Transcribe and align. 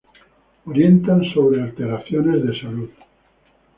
Orientan 0.65 1.23
sobre 1.25 1.61
alteraciones 1.61 2.43
de 2.43 2.59
salud. 2.59 2.89